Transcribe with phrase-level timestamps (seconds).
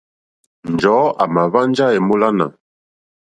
[0.73, 2.45] Njɔ̀ɔ́ àmà hwánjá èmólánà.